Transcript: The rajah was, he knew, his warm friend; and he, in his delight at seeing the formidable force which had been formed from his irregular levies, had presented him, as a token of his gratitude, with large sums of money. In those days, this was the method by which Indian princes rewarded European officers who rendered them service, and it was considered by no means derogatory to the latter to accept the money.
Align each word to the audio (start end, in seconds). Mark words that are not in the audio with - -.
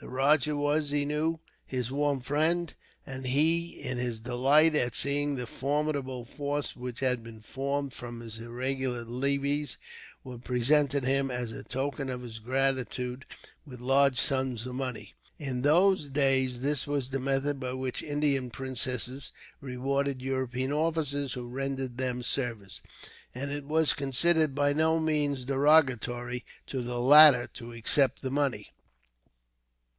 The 0.00 0.08
rajah 0.08 0.56
was, 0.56 0.90
he 0.90 1.04
knew, 1.04 1.38
his 1.64 1.92
warm 1.92 2.22
friend; 2.22 2.74
and 3.06 3.24
he, 3.24 3.78
in 3.80 3.98
his 3.98 4.18
delight 4.18 4.74
at 4.74 4.96
seeing 4.96 5.36
the 5.36 5.46
formidable 5.46 6.24
force 6.24 6.74
which 6.74 6.98
had 6.98 7.22
been 7.22 7.40
formed 7.40 7.92
from 7.92 8.18
his 8.18 8.40
irregular 8.40 9.04
levies, 9.04 9.78
had 10.28 10.42
presented 10.42 11.04
him, 11.04 11.30
as 11.30 11.52
a 11.52 11.62
token 11.62 12.10
of 12.10 12.22
his 12.22 12.40
gratitude, 12.40 13.24
with 13.64 13.78
large 13.78 14.18
sums 14.18 14.66
of 14.66 14.74
money. 14.74 15.14
In 15.38 15.62
those 15.62 16.08
days, 16.08 16.62
this 16.62 16.84
was 16.84 17.10
the 17.10 17.20
method 17.20 17.60
by 17.60 17.72
which 17.74 18.02
Indian 18.02 18.50
princes 18.50 19.30
rewarded 19.60 20.20
European 20.20 20.72
officers 20.72 21.34
who 21.34 21.46
rendered 21.48 21.96
them 21.96 22.24
service, 22.24 22.80
and 23.36 23.52
it 23.52 23.66
was 23.66 23.94
considered 23.94 24.52
by 24.52 24.72
no 24.72 24.98
means 24.98 25.44
derogatory 25.44 26.44
to 26.66 26.82
the 26.82 26.98
latter 26.98 27.46
to 27.54 27.72
accept 27.72 28.20
the 28.22 28.32
money. 28.32 28.72